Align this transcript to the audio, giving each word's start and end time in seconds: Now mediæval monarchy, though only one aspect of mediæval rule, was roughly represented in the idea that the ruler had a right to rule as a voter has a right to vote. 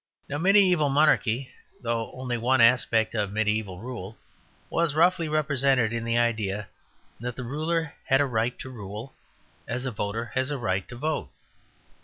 Now 0.27 0.37
mediæval 0.39 0.89
monarchy, 0.89 1.51
though 1.79 2.11
only 2.13 2.35
one 2.35 2.59
aspect 2.59 3.13
of 3.13 3.29
mediæval 3.29 3.79
rule, 3.79 4.17
was 4.67 4.95
roughly 4.95 5.29
represented 5.29 5.93
in 5.93 6.05
the 6.05 6.17
idea 6.17 6.69
that 7.19 7.35
the 7.35 7.43
ruler 7.43 7.93
had 8.05 8.19
a 8.19 8.25
right 8.25 8.57
to 8.57 8.69
rule 8.71 9.13
as 9.67 9.85
a 9.85 9.91
voter 9.91 10.31
has 10.33 10.49
a 10.49 10.57
right 10.57 10.89
to 10.89 10.95
vote. 10.95 11.29